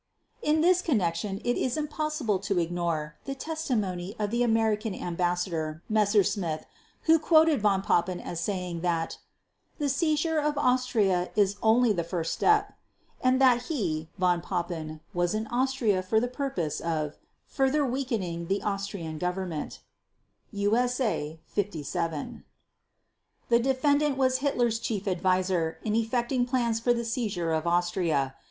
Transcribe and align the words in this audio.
In 0.41 0.61
this 0.61 0.81
connection 0.81 1.37
it 1.43 1.57
is 1.57 1.77
impossible 1.77 2.39
to 2.39 2.57
ignore 2.57 3.17
the 3.25 3.35
testimony 3.35 4.15
of 4.17 4.31
the 4.31 4.41
American 4.41 4.95
Ambassador 4.95 5.83
Messersmith 5.87 6.65
who 7.03 7.19
quoted 7.19 7.61
Von 7.61 7.83
Papen 7.83 8.19
as 8.19 8.39
saying 8.39 8.81
that 8.81 9.19
"the 9.77 9.89
seizure 9.89 10.39
of 10.39 10.57
Austria 10.57 11.29
is 11.35 11.55
only 11.61 11.93
the 11.93 12.03
first 12.03 12.33
step" 12.33 12.73
and 13.21 13.39
that 13.39 13.65
he, 13.67 14.09
Von 14.17 14.41
Papen, 14.41 15.01
was 15.13 15.35
in 15.35 15.45
Austria 15.51 16.01
for 16.01 16.19
the 16.19 16.27
purpose 16.27 16.79
of 16.79 17.19
"further 17.45 17.85
weakening 17.85 18.47
the 18.47 18.63
Austrian 18.63 19.19
Government" 19.19 19.81
(USA 20.51 21.39
57). 21.45 22.43
The 23.49 23.59
defendant 23.59 24.17
was 24.17 24.39
Hitler's 24.39 24.79
chief 24.79 25.05
advisor 25.05 25.77
in 25.83 25.93
effecting 25.93 26.47
plans 26.47 26.79
for 26.79 26.91
the 26.91 27.05
seizure 27.05 27.51
of 27.53 27.67
Austria. 27.67 28.33